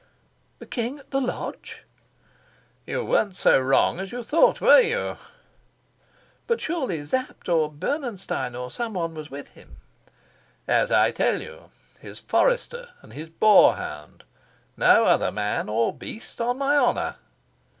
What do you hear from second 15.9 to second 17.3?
beast, on my honor."